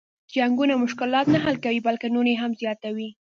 [0.35, 3.09] جنګونه مشلات نه حل کوي بلکه نور یې هم زیاتوي.